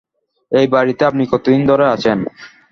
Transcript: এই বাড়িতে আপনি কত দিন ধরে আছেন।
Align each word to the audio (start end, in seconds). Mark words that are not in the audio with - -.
এই 0.51 0.67
বাড়িতে 0.67 1.01
আপনি 1.05 1.23
কত 1.31 1.45
দিন 1.45 1.61
ধরে 1.67 1.85
আছেন। 1.87 2.17